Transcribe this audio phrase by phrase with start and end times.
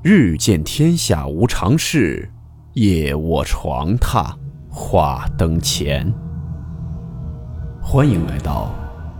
[0.00, 2.30] 日见天下无常事，
[2.74, 4.32] 夜卧床榻
[4.70, 6.08] 话灯前。
[7.82, 8.72] 欢迎来到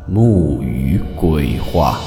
[0.06, 1.98] 木鱼鬼话。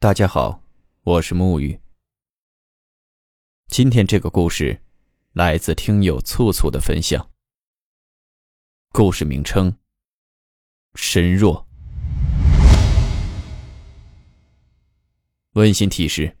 [0.00, 0.62] 大家好，
[1.02, 1.78] 我是木鱼。
[3.66, 4.80] 今天这个故事
[5.34, 7.33] 来自听友醋醋的分享。
[8.96, 9.74] 故事名称：
[10.94, 11.66] 身弱。
[15.54, 16.36] 温馨提示：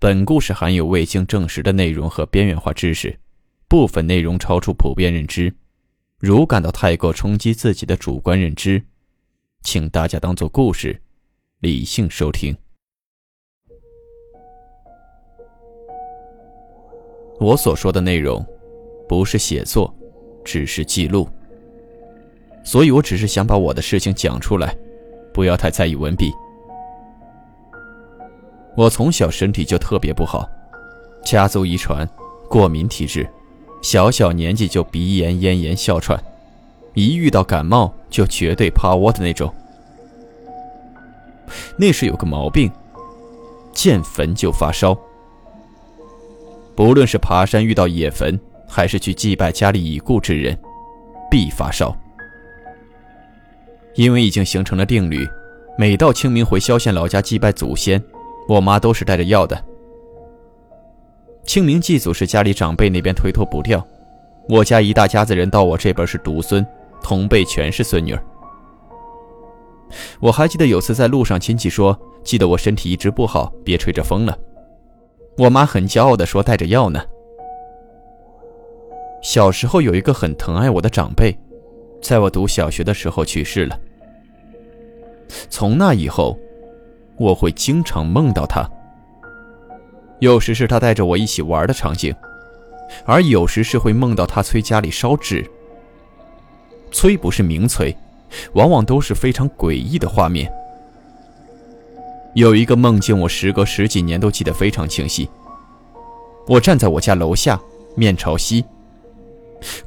[0.00, 3.16] 本故事含有未经证实的内容和边缘化知识，
[3.68, 5.54] 部分内容超出普遍认知。
[6.18, 8.84] 如感到太过冲击自己的主观认知，
[9.62, 11.00] 请大家当做故事，
[11.60, 12.56] 理性收听。
[17.38, 18.44] 我所说的内容，
[19.08, 19.96] 不是写作，
[20.44, 21.30] 只是记录。
[22.64, 24.74] 所以我只是想把我的事情讲出来，
[25.32, 26.32] 不要太在意文笔。
[28.76, 30.48] 我从小身体就特别不好，
[31.24, 32.08] 家族遗传，
[32.48, 33.28] 过敏体质，
[33.82, 36.18] 小小年纪就鼻炎、咽炎、哮喘，
[36.94, 39.52] 一遇到感冒就绝对趴窝的那种。
[41.76, 42.70] 那时有个毛病，
[43.72, 44.96] 见坟就发烧。
[46.74, 50.58] 不论是爬山遇到野坟，还是去祭拜家里已故之人，
[51.30, 51.94] 必发烧。
[53.94, 55.28] 因为已经形成了定律，
[55.76, 58.02] 每到清明回萧县老家祭拜祖先，
[58.48, 59.62] 我妈都是带着药的。
[61.44, 63.86] 清明祭祖是家里长辈那边推脱不掉，
[64.48, 66.64] 我家一大家子人到我这边是独孙，
[67.02, 68.24] 同辈全是孙女儿。
[70.20, 74.38] 我还记得有次在路上，亲戚说记得我身体一直不好，别吹着风了。
[75.36, 77.02] 我妈很骄傲地说带着药呢。
[79.20, 81.36] 小时候有一个很疼爱我的长辈。
[82.02, 83.78] 在我读小学的时候去世了。
[85.48, 86.38] 从那以后，
[87.16, 88.68] 我会经常梦到他。
[90.18, 92.14] 有时是他带着我一起玩的场景，
[93.06, 95.48] 而有时是会梦到他催家里烧纸。
[96.90, 97.96] 催不是明催，
[98.52, 100.52] 往往都是非常诡异的画面。
[102.34, 105.28] 有一个梦境，我时隔十几年都记得非常清晰。
[106.46, 107.58] 我站在我家楼下，
[107.94, 108.64] 面朝西。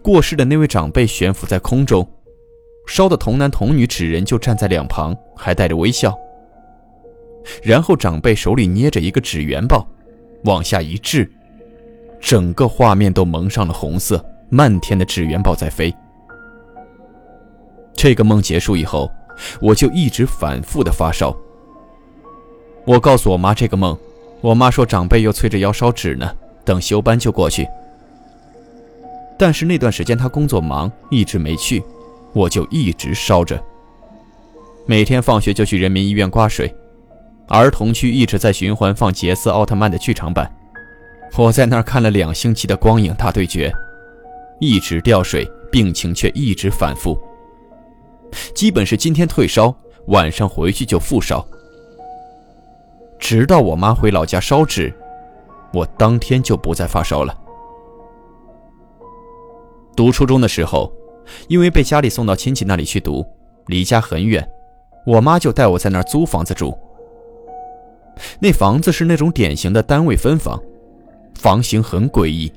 [0.01, 2.07] 过世的那位长辈悬浮在空中，
[2.87, 6.17] 烧的童男童女纸人就站在两旁，还带着微笑。
[7.61, 9.87] 然后长辈手里捏着一个纸元宝，
[10.45, 11.29] 往下一掷，
[12.19, 15.93] 整个画面都蒙上了红色，漫天的纸元宝在飞。
[17.93, 19.11] 这个梦结束以后，
[19.61, 21.35] 我就一直反复的发烧。
[22.85, 23.97] 我告诉我妈这个梦，
[24.41, 26.31] 我妈说长辈又催着要烧纸呢，
[26.63, 27.67] 等休班就过去。
[29.37, 31.83] 但是那段时间他工作忙，一直没去，
[32.33, 33.61] 我就一直烧着。
[34.85, 36.73] 每天放学就去人民医院挂水，
[37.47, 40.49] 儿童区一直在循环放杰斯奥特曼的剧场版，
[41.37, 43.73] 我在那儿看了两星期的光影大对决，
[44.59, 47.19] 一直掉水，病情却一直反复。
[48.53, 49.75] 基本是今天退烧，
[50.07, 51.45] 晚上回去就复烧，
[53.19, 54.93] 直到我妈回老家烧纸，
[55.73, 57.35] 我当天就不再发烧了。
[59.95, 60.91] 读初中的时候，
[61.47, 63.25] 因为被家里送到亲戚那里去读，
[63.67, 64.47] 离家很远，
[65.05, 66.77] 我妈就带我在那儿租房子住。
[68.39, 70.61] 那房子是那种典型的单位分房，
[71.35, 72.51] 房型很诡异，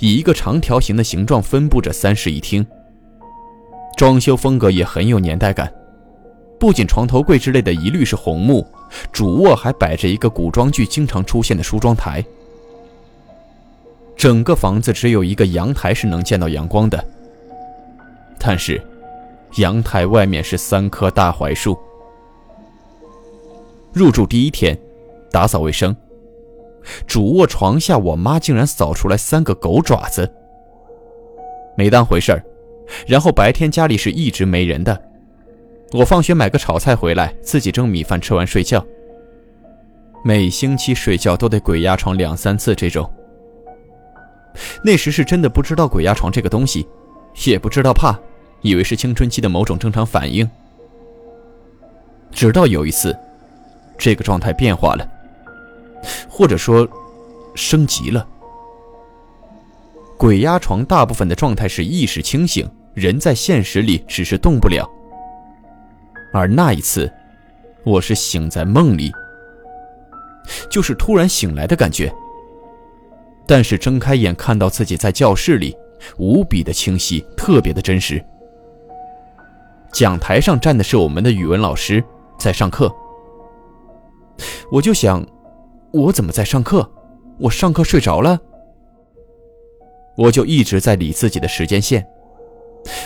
[0.00, 2.64] 以一个长条形的形状分布着三室一厅。
[3.96, 5.72] 装修风格也很有年代感，
[6.58, 8.66] 不仅床头柜之类的一律是红木，
[9.12, 12.24] 主卧还摆着一个古装剧经常出现的梳妆台。
[14.22, 17.04] 整个房子只有一个阳台是能见到阳光的，
[18.38, 18.80] 但是
[19.56, 21.76] 阳台外面是三棵大槐树。
[23.92, 24.78] 入住第一天，
[25.32, 25.96] 打扫卫生，
[27.04, 30.32] 主卧床下我妈竟然扫出来三个狗爪子，
[31.76, 32.40] 没当回事儿。
[33.08, 35.02] 然后白天家里是一直没人的，
[35.94, 38.86] 我放学买个炒菜回来，自己蒸米饭吃完睡觉。
[40.24, 43.12] 每星期睡觉都得鬼压床两三次这种。
[44.82, 46.86] 那时是真的不知道鬼压床这个东西，
[47.46, 48.18] 也不知道怕，
[48.60, 50.48] 以为是青春期的某种正常反应。
[52.30, 53.16] 直到有一次，
[53.98, 55.06] 这个状态变化了，
[56.28, 56.88] 或者说
[57.54, 58.26] 升级了。
[60.16, 64.88] 鬼压床大部分的状态是意识清醒，人在现实里只是动不了。
[66.32, 67.12] 而那一次，
[67.84, 69.12] 我是醒在梦里，
[70.70, 72.12] 就是突然醒来的感觉。
[73.52, 75.76] 但是睁开眼看到自己在教室里，
[76.16, 78.24] 无比的清晰，特别的真实，
[79.92, 82.02] 讲台上站的是我们的语文老师，
[82.38, 82.90] 在上课。
[84.70, 85.22] 我就想，
[85.92, 86.90] 我怎么在上课？
[87.38, 88.40] 我上课睡着了？
[90.16, 92.02] 我就一直在理自己的时间线。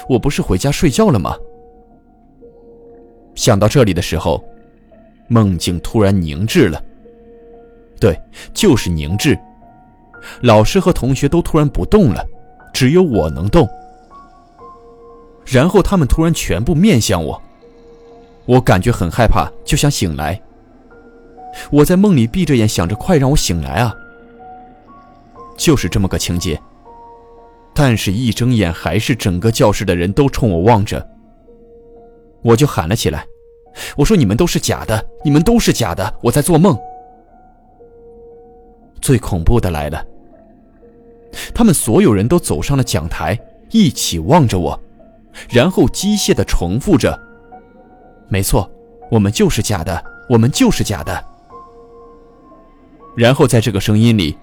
[0.08, 1.36] 我不是回家睡觉了吗？
[3.34, 4.44] 想到这里的时候，
[5.26, 6.80] 梦境突然凝滞了。
[7.98, 8.16] 对，
[8.54, 9.36] 就是凝滞。
[10.42, 12.24] 老师和同学都突然不动了，
[12.72, 13.68] 只有我能动。
[15.44, 17.40] 然后他们突然全部面向我，
[18.44, 20.40] 我感觉很害怕，就想醒来。
[21.70, 23.94] 我在梦里闭着眼想着：“快让我醒来啊！”
[25.56, 26.60] 就是这么个情节。
[27.72, 31.06] 但是，一睁眼还是整个教室的人都冲我望着。
[32.42, 33.26] 我就喊了起来
[33.96, 36.76] ：“我说你们都是假的，你们都是假的，我在做梦。”
[39.00, 40.04] 最恐怖的来了，
[41.54, 43.38] 他们所有人都走上了讲台，
[43.70, 44.78] 一起望着我，
[45.48, 47.18] 然后机械地重复着
[48.28, 48.70] ：“没错，
[49.10, 51.24] 我们就是假的，我们就是假的。”
[53.16, 54.36] 然后在这个声音里，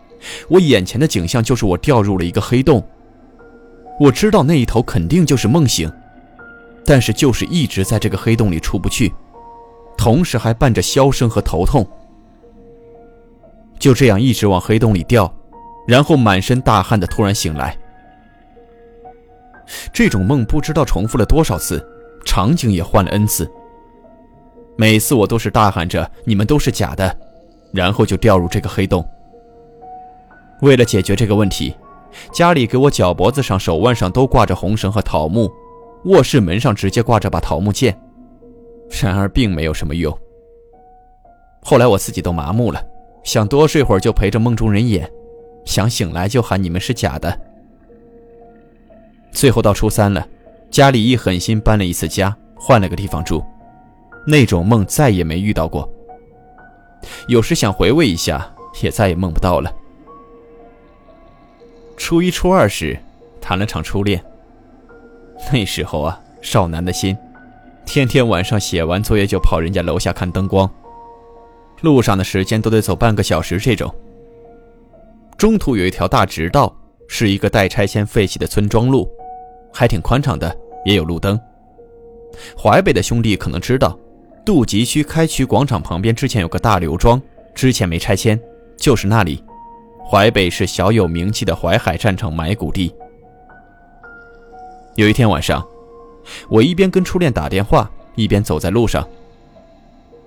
[0.47, 2.83] 我眼前的景象就是我掉入了一个黑洞。
[4.00, 5.91] 我知道那一头肯定就是梦醒，
[6.85, 9.13] 但是就是一直在这个黑洞里出不去，
[9.97, 11.88] 同时还伴着箫声和头痛。
[13.83, 15.30] 就这样一直往黑洞里掉，
[15.85, 17.77] 然后满身大汗的突然醒来。
[19.91, 21.85] 这种梦不知道重复了多少次，
[22.24, 23.45] 场景也换了 n 次。
[24.77, 27.13] 每次我都是大喊着“你们都是假的”，
[27.75, 29.06] 然后就掉入这个黑洞。
[30.62, 31.75] 为了解决这个问题。
[32.31, 35.51] 家里给我脚脖子上、手腕上都挂着红绳和桃木，
[36.06, 38.00] 卧室门上直接挂着把桃木剑，
[39.01, 40.15] 然而并没有什么用。
[41.63, 42.79] 后来我自己都麻木了，
[43.23, 45.09] 想多睡会儿就陪着梦中人演，
[45.65, 47.39] 想醒来就喊你们是假的。
[49.31, 50.27] 最后到初三了，
[50.69, 53.43] 家里一狠心搬了一次家，换了个地方住，
[54.27, 55.89] 那种梦再也没遇到过。
[57.27, 59.73] 有时想回味一下，也再也梦不到了。
[61.97, 62.97] 初一、初二时，
[63.41, 64.23] 谈了场初恋。
[65.51, 67.17] 那时候啊，少男的心，
[67.85, 70.69] 天天晚上写完作业就跑人家楼下看灯光，
[71.83, 73.94] 路上的时间都得走半个小时这种。
[75.38, 76.74] 中途有一条大直道，
[77.09, 79.09] 是一个待拆迁废弃的村庄路，
[79.74, 81.38] 还挺宽敞的，也有路灯。
[82.57, 84.00] 淮北的兄弟可能知道，
[84.45, 87.21] 渡集区开渠广场旁边之前有个大刘庄，
[87.53, 88.39] 之前没拆迁，
[88.77, 89.44] 就是那里。
[90.09, 92.94] 淮北是小有名气的淮海战场埋骨地。
[94.95, 95.65] 有一天晚上，
[96.50, 99.06] 我一边跟初恋打电话，一边走在路上。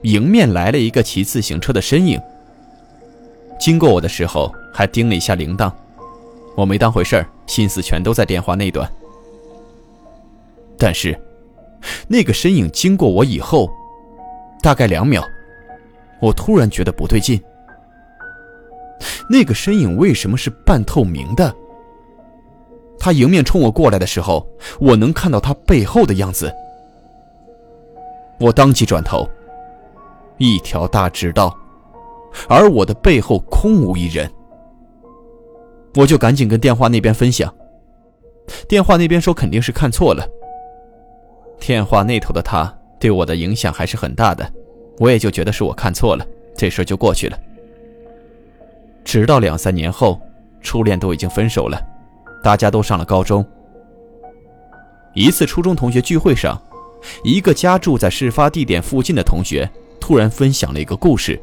[0.06, 2.20] 迎面来了一个骑自行车的身影。
[3.58, 5.72] 经过我的时候，还叮了一下铃铛，
[6.54, 8.88] 我没当回事儿，心思全都在电话那端。
[10.78, 11.18] 但是，
[12.06, 13.68] 那个身影经过我以后，
[14.62, 15.24] 大概两秒，
[16.20, 17.42] 我突然觉得不对劲。
[19.28, 21.52] 那个身影为什么是半透明的？
[22.96, 24.46] 他迎面冲我过来的时候，
[24.78, 26.54] 我能看到他背后的样子。
[28.38, 29.28] 我当即转头，
[30.38, 31.56] 一条大直道，
[32.48, 34.30] 而我的背后空无一人。
[35.94, 37.52] 我就赶紧跟电话那边分享，
[38.68, 40.26] 电话那边说肯定是看错了。
[41.58, 44.46] 电话那头的他对我的影响还是很大的，
[44.98, 47.38] 我也就觉得是我看错了，这事就过去了。
[49.04, 50.20] 直到两三年后，
[50.60, 51.80] 初恋都已经分手了，
[52.42, 53.44] 大家都上了高中。
[55.14, 56.60] 一次初中同学聚会上，
[57.24, 59.66] 一个家住在事发地点附近的同学
[60.06, 61.36] 突然分享了一个故事。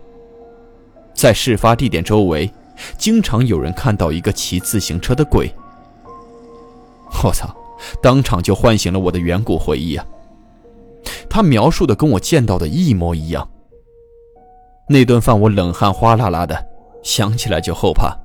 [1.13, 2.49] 在事发地点周围，
[2.97, 5.53] 经常有人看到一个骑自行车的鬼。
[7.25, 7.53] 我操！
[8.01, 10.05] 当场就唤醒了我的远古回忆啊！
[11.29, 13.45] 他描述的跟我见到的一模一样。
[14.87, 16.65] 那顿饭我冷汗哗啦啦的。
[17.03, 18.17] 想起来就后怕，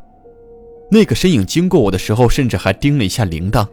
[0.89, 3.67] 那个身影经过我的时候，甚至还叮了一下铃铛。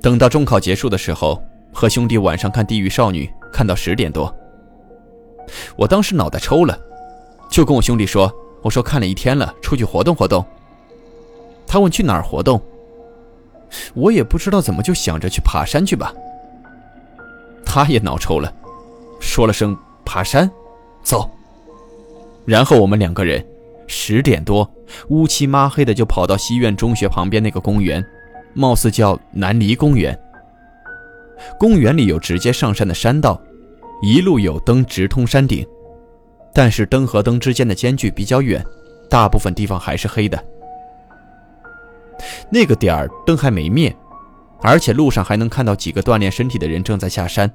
[0.00, 4.34] 等到中考结束的时候，和兄弟晚上看《地狱少女》，看到十点多。
[5.76, 6.78] 我当时脑袋抽了，
[7.50, 10.44] 就跟我兄弟说：“我说看了一天了，出去活动活动。”
[11.66, 12.60] 他问去哪儿活动，
[13.94, 16.12] 我也不知道怎么就想着去爬山去吧。
[17.64, 18.52] 他也脑抽了，
[19.20, 20.50] 说了声“爬山”，
[21.02, 21.30] 走。
[22.44, 23.44] 然后我们两个人，
[23.86, 24.68] 十点多，
[25.08, 28.04] 乌漆抹黑的就跑到西苑中学旁边那个公园，
[28.54, 30.18] 貌似叫南离公园。
[31.58, 33.40] 公园里有直接上山的山道，
[34.02, 35.66] 一路有灯直通山顶，
[36.54, 38.64] 但是灯和灯之间的间距比较远，
[39.08, 40.42] 大部分地方还是黑的。
[42.50, 43.94] 那个点儿灯还没灭，
[44.60, 47.50] 而且路上还能看到几个锻炼身体的人正在下山。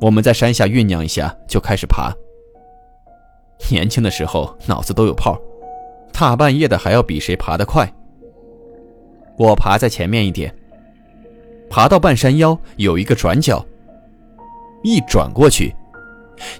[0.00, 2.12] 我们在山下酝酿一下，就开始爬。
[3.70, 5.40] 年轻的时候脑子都有泡，
[6.12, 7.88] 大半夜的还要比谁爬得快。
[9.38, 10.52] 我爬在前面一点，
[11.72, 13.64] 爬到半山腰有一个转角，
[14.82, 15.74] 一转过去，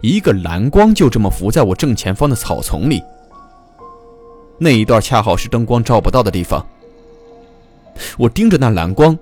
[0.00, 3.02] 一个蓝光就这么浮在我正前方的草丛里。
[4.56, 6.66] 那一段恰好是灯光照不到的地方。
[8.16, 9.14] 我盯着那蓝光，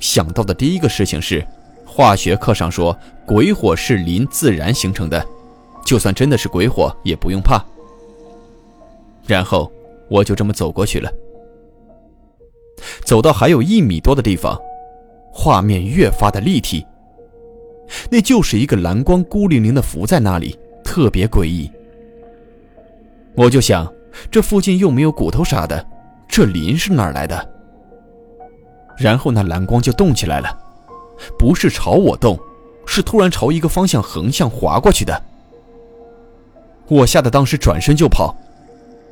[0.00, 1.46] 想到的第一个事情是，
[1.86, 5.24] 化学课上说鬼火是磷自燃形成的，
[5.86, 7.64] 就算真的是鬼火也不用怕。
[9.28, 9.70] 然后
[10.08, 11.08] 我就这么走过去了。
[13.04, 14.60] 走到还有一米多的地方，
[15.32, 16.86] 画面越发的立体。
[18.10, 21.70] 那就是一个蓝光孤零零的浮在那里，特别诡异。
[23.34, 23.92] 我就想，
[24.30, 25.84] 这附近又没有骨头啥的，
[26.28, 27.48] 这磷是哪儿来的？
[28.96, 30.56] 然后那蓝光就动起来了，
[31.38, 32.38] 不是朝我动，
[32.86, 35.22] 是突然朝一个方向横向划过去的。
[36.86, 38.36] 我吓得当时转身就跑，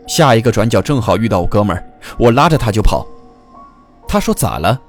[0.06, 1.84] 下一个转角正好遇到我哥们儿，
[2.18, 3.06] 我拉着他就跑。
[4.06, 4.80] 他说咋了？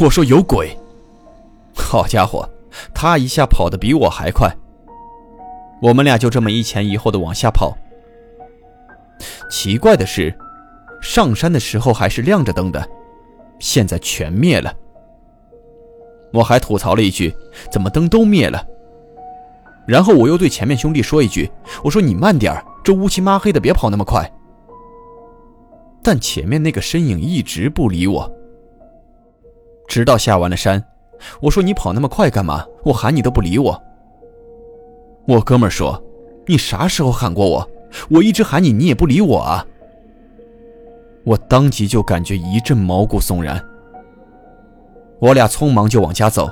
[0.00, 0.76] 我说有鬼。
[1.74, 2.48] 好家伙，
[2.94, 4.50] 他一下跑得比我还快。
[5.80, 7.76] 我们俩就这么一前一后的往下跑。
[9.50, 10.34] 奇怪的是，
[11.00, 12.88] 上山的时候还是亮着灯的。
[13.60, 14.74] 现在全灭了。
[16.32, 17.32] 我还吐槽了一句
[17.70, 18.66] ：“怎么灯都灭了？”
[19.86, 21.48] 然后我又对前面兄弟说一句
[21.84, 24.28] ：“我说你慢点这乌漆麻黑的，别跑那么快。”
[26.02, 28.30] 但前面那个身影一直不理我，
[29.86, 30.82] 直到下完了山，
[31.40, 32.64] 我说：“你跑那么快干嘛？
[32.84, 33.82] 我喊你都不理我。”
[35.26, 36.02] 我哥们说
[36.46, 37.70] ：“你啥时候喊过我？
[38.10, 39.66] 我一直喊你，你也不理我啊。”
[41.24, 43.62] 我当即就感觉一阵毛骨悚然。
[45.20, 46.50] 我俩匆忙就往家走。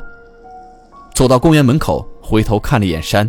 [1.14, 3.28] 走到公园门口，回头看了一眼山。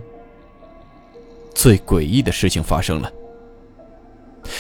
[1.54, 3.12] 最诡异的事情发生了：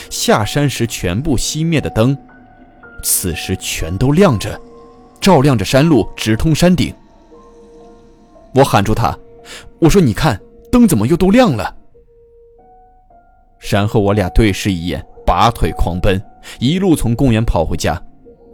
[0.10, 2.18] 下山时全部熄灭的灯，
[3.02, 4.60] 此时全都亮着，
[5.24, 6.94] 照亮着山路，直通山顶。
[8.54, 9.18] 我喊住他，
[9.80, 10.38] 我说：“你看，
[10.70, 11.74] 灯怎么又都亮了？”
[13.72, 16.22] 然后我俩对视一眼，拔腿狂奔。
[16.60, 18.04] 一路从公园跑回家，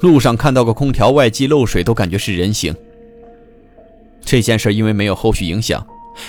[0.02, 2.72] 路上看到个空调外机漏水，都感觉是人形。
[4.22, 5.84] 这件事因为没有后续影响，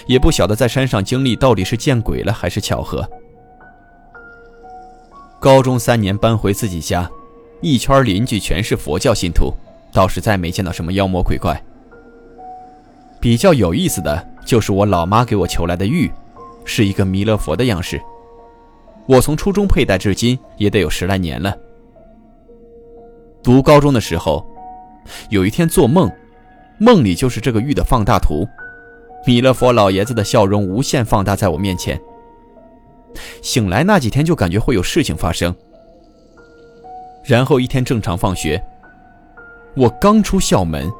[0.07, 3.07] 也不晓得在山上经历到底是见鬼了还是巧合。
[5.39, 7.11] 高中三年搬回自己家，
[7.61, 9.53] 一圈邻居全是佛教信徒，
[9.93, 11.61] 倒是再没见到什么妖魔鬼怪。
[13.21, 16.11] 比较有意思的就是我老妈给我求来的玉，
[16.65, 18.01] 是一个弥勒佛的样式。
[19.07, 21.55] 我从初中佩戴至今也得有十来年了。
[23.43, 24.47] 读高中的时候，
[25.31, 26.11] 有一天做梦，
[26.79, 28.47] 梦里就是这个玉的放大图，
[29.27, 32.01] 弥勒佛老爷子的笑容无限放大在我面前。
[33.43, 35.55] 醒来那几天就感觉会有事情发生，
[37.25, 38.63] 然后一天正常放学，
[39.77, 40.91] 我刚出校门，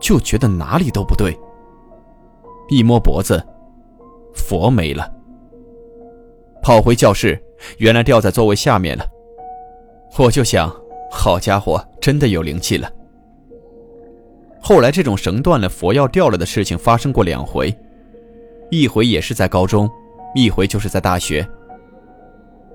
[0.00, 1.38] 就觉得哪里都不对。
[2.68, 3.42] 一摸脖子，
[4.34, 5.10] 佛没了。
[6.62, 7.40] 跑回教室。
[7.78, 9.04] 原来掉在座位下面了，
[10.16, 10.72] 我就想，
[11.10, 12.88] 好家伙，真的有灵气了。
[14.60, 17.76] 后来这种绳断了、佛要掉了的事情发生过两回，
[18.70, 19.90] 一回也是在高中，
[20.36, 21.44] 一回就是在大学。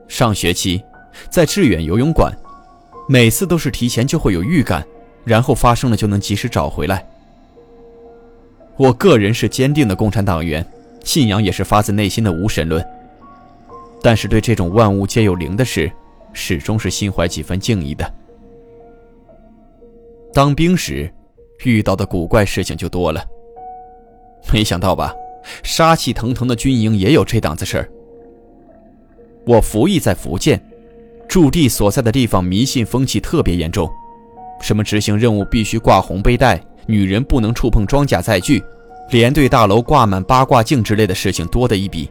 [0.09, 0.83] 上学期
[1.29, 2.37] 在致远游泳馆，
[3.07, 4.85] 每次都是提前就会有预感，
[5.23, 7.05] 然后发生了就能及时找回来。
[8.75, 10.65] 我个人是坚定的共产党员，
[11.03, 12.83] 信仰也是发自内心的无神论。
[14.01, 15.91] 但是对这种万物皆有灵的事，
[16.33, 18.13] 始终是心怀几分敬意的。
[20.33, 21.09] 当兵时，
[21.63, 23.23] 遇到的古怪事情就多了。
[24.51, 25.13] 没想到吧，
[25.63, 27.89] 杀气腾腾的军营也有这档子事儿。
[29.45, 30.59] 我服役在福建，
[31.27, 33.89] 驻地所在的地方迷信风气特别严重，
[34.63, 38.63] 什么执行任务必须挂红背带，女人不能触碰装甲载具，
[39.09, 42.09] 连队大楼挂满八卦镜之类的事情多得一笔。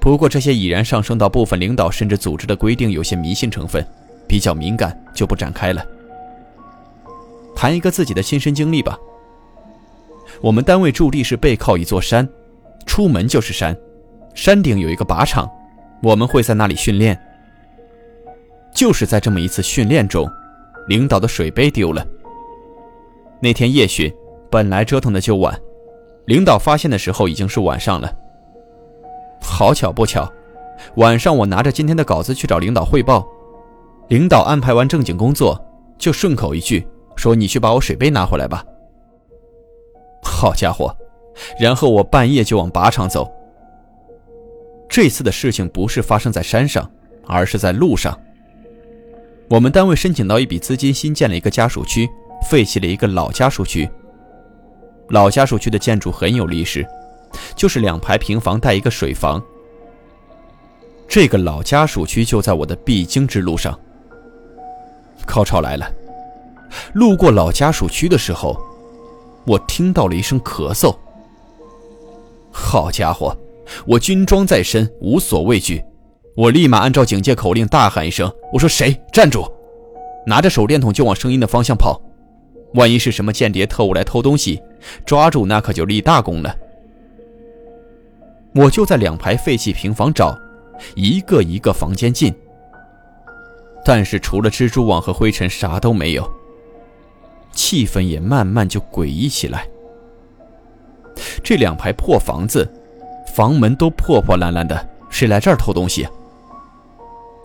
[0.00, 3.86] 不过这些已然上升到部分领导甚至组织的规定，有些迷信成分，
[4.26, 5.86] 比较敏感，就不展开了。
[7.54, 8.98] 谈一个自己的亲身经历吧。
[10.40, 12.28] 我们单位驻地是背靠一座山，
[12.84, 13.76] 出门就是山，
[14.34, 15.48] 山顶有一个靶场，
[16.02, 17.16] 我们会在那里训练。
[18.74, 20.28] 就是在这么一次训练中，
[20.86, 22.06] 领导的水杯丢了。
[23.40, 24.12] 那天夜巡，
[24.50, 25.58] 本来折腾的就晚，
[26.26, 28.10] 领导发现的时候已经是晚上了。
[29.40, 30.30] 好巧不巧，
[30.96, 33.26] 晚上我拿着今天的稿子去找领导汇报，
[34.08, 35.62] 领导安排完正经工作，
[35.98, 38.64] 就顺口一句：“说你去把我水杯拿回来吧。
[40.22, 40.94] 好家伙，
[41.60, 43.30] 然后我半夜就往靶场走。
[44.88, 46.90] 这次的事情不是发生在山上，
[47.26, 48.18] 而是在路上。
[49.48, 52.08] 我们单位申请到一笔资金，新建了一个家属区，
[52.50, 53.88] 废弃了一个老家属区。
[55.10, 56.84] 老家属区的建筑很有历史，
[57.54, 59.40] 就是两排平房带一个水房。
[61.06, 63.78] 这个老家属区就在我的必经之路上。
[65.24, 65.88] 高潮来了，
[66.94, 68.60] 路过老家属区的时候，
[69.46, 70.92] 我听到了一声咳嗽。
[72.50, 73.36] 好家伙，
[73.86, 75.84] 我军装在身，无所畏惧，
[76.36, 79.50] 我立马按照警戒口令大喊一声：“我说谁站住！”
[80.26, 81.98] 拿着手电筒就往声音的方向跑。
[82.74, 84.60] 万一是什么间谍特务来偷东西，
[85.06, 86.54] 抓住那可就立大功了。
[88.54, 90.38] 我就在两排废弃平房找，
[90.94, 92.34] 一个一个房间进，
[93.82, 96.30] 但是除了蜘蛛网和灰尘，啥都没有。
[97.52, 99.66] 气氛也慢慢就诡异起来。
[101.42, 102.70] 这两排破房子，
[103.34, 106.06] 房门都破破烂烂的，谁来这儿偷东西？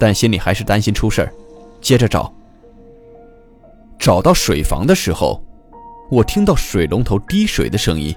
[0.01, 1.31] 但心里还是担心出事儿，
[1.79, 2.34] 接着找。
[4.00, 5.39] 找到水房的时候，
[6.10, 8.12] 我听到水龙头滴水的声音。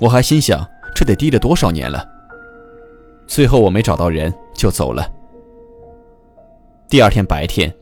[0.00, 2.04] 我还心想，这得滴了多少年了。
[3.28, 5.08] 最后我没找到人，就走了。
[6.88, 7.72] 第二天白天，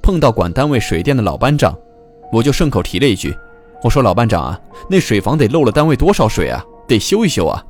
[0.00, 1.76] 碰到管单位水电的老班长，
[2.30, 3.36] 我就顺口提了一句
[3.82, 6.64] ：“我说老班长啊，那水房得漏了单位多少水啊？
[6.86, 7.66] 得修一修啊。”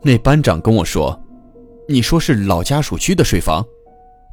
[0.00, 1.20] 那班长跟我说
[1.86, 3.64] ：“你说是老家属区的水房？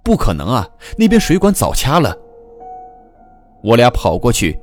[0.03, 0.67] 不可能啊，
[0.97, 2.17] 那边水管早掐了。”
[3.61, 4.59] 我俩跑过去，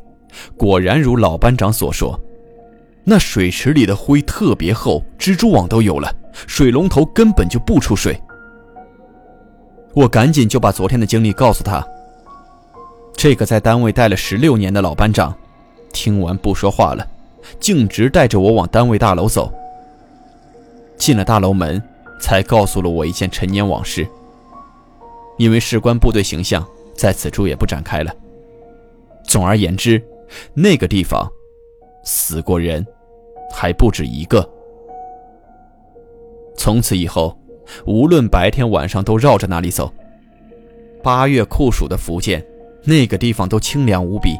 [0.57, 2.19] 果然如老班长所说，
[3.05, 6.13] 那水池里的灰特别厚，蜘蛛网都有了，
[6.47, 8.21] 水龙头根本就不出水。
[9.95, 11.87] 我赶紧就把昨天的经历告诉他。
[13.17, 15.35] 这个在单位待了十六年的老班长，
[15.93, 17.07] 听完不说话了，
[17.61, 19.53] 径直带着我往单位大楼走。
[20.97, 21.81] 进了大楼门，
[22.21, 24.07] 才告诉了我一件陈年往事。
[25.37, 28.15] 因为事关部队形象，在此处也不展开了。
[29.23, 30.03] 总而言之，
[30.55, 31.31] 那个地方
[32.05, 32.85] 死过人，
[33.53, 34.49] 还不止一个。
[36.57, 37.39] 从此以后，
[37.87, 39.93] 无论白天晚上都绕着那里走。
[41.03, 42.45] 八月酷暑的福建，
[42.83, 44.37] 那个地方都清凉无比。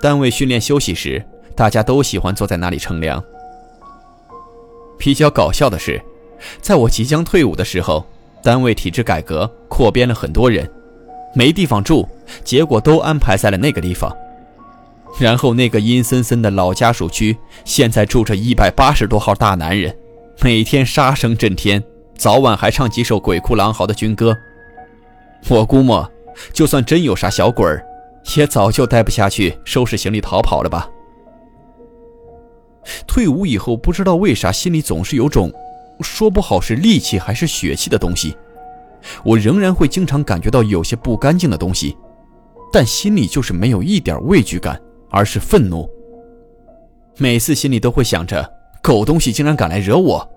[0.00, 3.22] 单位训练休息时，大家都喜欢坐在那里乘凉。
[4.98, 6.02] 比较搞笑的是，
[6.60, 8.04] 在我即将退伍的时候，
[8.42, 10.68] 单位体制改革，扩编了很多人。
[11.34, 12.06] 没地方住，
[12.44, 14.14] 结果都安排在了那个地方。
[15.18, 19.94] 然后那个阴森森的老家属区，现在住着一百八十多号大男人，
[20.42, 21.82] 每天杀声震天，
[22.16, 24.36] 早晚还唱几首鬼哭狼嚎的军歌。
[25.48, 26.10] 我估摸，
[26.52, 27.84] 就算真有啥小鬼儿，
[28.36, 30.88] 也早就待不下去，收拾行李逃跑了吧。
[33.06, 35.52] 退伍以后，不知道为啥心里总是有种，
[36.02, 38.36] 说不好是戾气还是血气的东西。
[39.24, 41.96] 我仍然会经常感觉到有些不干净的东西，
[42.72, 45.88] 但心里就是没有一点畏惧感，而是愤怒。
[47.18, 48.48] 每次心里都会想着，
[48.82, 50.28] 狗东西竟然敢来惹我。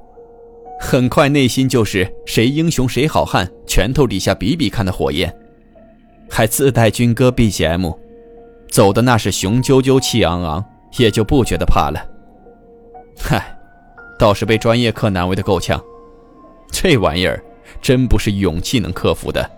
[0.80, 5.34] 很快内心就是谁英雄谁好汉，拳头底下比比看的火焰，
[6.30, 7.95] 还自带军歌 BGM，
[8.69, 10.65] 走的那是雄赳赳气昂昂，
[10.97, 12.06] 也就不觉得怕了。
[13.17, 13.54] 嗨，
[14.17, 15.84] 倒是被专业课难为的够呛，
[16.71, 17.43] 这玩意儿。
[17.82, 19.49] 真不是勇气能克服的。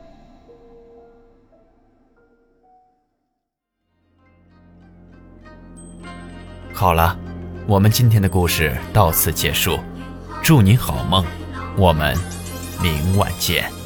[6.74, 7.18] 好了，
[7.68, 9.78] 我们今天的故事到此结束，
[10.42, 11.24] 祝您好梦，
[11.78, 12.18] 我们
[12.82, 13.77] 明晚见。